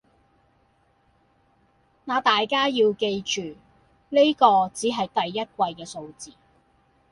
[2.05, 3.55] 那大家要記住，
[4.09, 6.33] 呢個只係第一季嘅數字